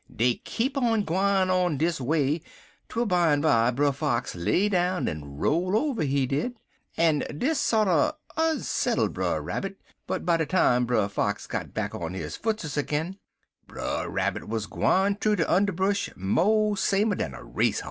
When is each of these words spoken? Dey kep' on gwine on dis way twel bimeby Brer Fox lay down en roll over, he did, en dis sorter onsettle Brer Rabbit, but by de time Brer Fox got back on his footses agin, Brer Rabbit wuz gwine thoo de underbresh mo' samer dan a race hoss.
Dey 0.11 0.41
kep' 0.43 0.77
on 0.77 1.03
gwine 1.03 1.51
on 1.51 1.77
dis 1.77 2.01
way 2.01 2.41
twel 2.89 3.05
bimeby 3.05 3.75
Brer 3.75 3.91
Fox 3.91 4.33
lay 4.33 4.67
down 4.67 5.07
en 5.07 5.37
roll 5.37 5.77
over, 5.77 6.01
he 6.01 6.25
did, 6.25 6.57
en 6.97 7.19
dis 7.37 7.59
sorter 7.59 8.11
onsettle 8.35 9.09
Brer 9.13 9.43
Rabbit, 9.43 9.79
but 10.07 10.25
by 10.25 10.37
de 10.37 10.47
time 10.47 10.87
Brer 10.87 11.07
Fox 11.07 11.45
got 11.45 11.75
back 11.75 11.93
on 11.93 12.15
his 12.15 12.35
footses 12.35 12.79
agin, 12.79 13.17
Brer 13.67 14.09
Rabbit 14.09 14.47
wuz 14.49 14.61
gwine 14.67 15.13
thoo 15.17 15.35
de 15.35 15.45
underbresh 15.45 16.09
mo' 16.17 16.73
samer 16.73 17.13
dan 17.13 17.35
a 17.35 17.43
race 17.43 17.75
hoss. 17.75 17.79